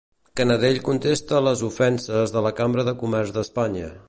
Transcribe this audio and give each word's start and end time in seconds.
Canadell 0.39 0.79
contesta 0.87 1.37
a 1.39 1.43
les 1.49 1.63
ofenses 1.69 2.35
de 2.39 2.45
la 2.47 2.57
Cambra 2.63 2.89
de 2.91 2.97
Comerç 3.05 3.39
d'Espanya. 3.39 3.97